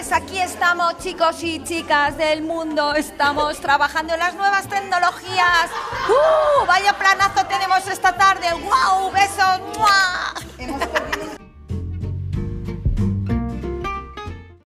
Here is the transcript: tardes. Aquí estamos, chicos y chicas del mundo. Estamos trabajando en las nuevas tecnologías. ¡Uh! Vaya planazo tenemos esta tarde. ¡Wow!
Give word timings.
tardes. 0.00 0.12
Aquí 0.12 0.38
estamos, 0.38 0.98
chicos 0.98 1.42
y 1.42 1.62
chicas 1.64 2.16
del 2.16 2.42
mundo. 2.42 2.94
Estamos 2.94 3.58
trabajando 3.60 4.14
en 4.14 4.20
las 4.20 4.34
nuevas 4.34 4.66
tecnologías. 4.68 5.70
¡Uh! 6.08 6.66
Vaya 6.66 6.92
planazo 6.96 7.46
tenemos 7.46 7.86
esta 7.86 8.16
tarde. 8.16 8.46
¡Wow! 8.52 8.99